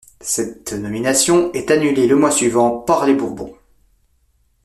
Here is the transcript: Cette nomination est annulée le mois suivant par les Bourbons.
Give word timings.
Cette 0.21 0.73
nomination 0.73 1.53
est 1.53 1.69
annulée 1.69 2.07
le 2.07 2.15
mois 2.15 2.31
suivant 2.31 2.75
par 2.79 3.05
les 3.05 3.13
Bourbons. 3.13 3.55